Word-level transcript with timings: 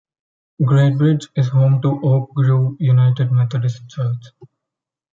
Great 0.65 0.97
Bridge 0.97 1.27
is 1.35 1.49
home 1.49 1.79
to 1.83 1.89
Oak 2.03 2.33
Grove 2.33 2.75
United 2.79 3.31
Methodist 3.31 3.87
Church. 3.87 4.23